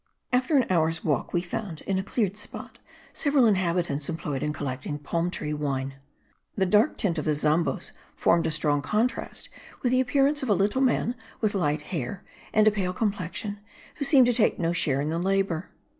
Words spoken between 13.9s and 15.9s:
who seemed to take no share in the labour.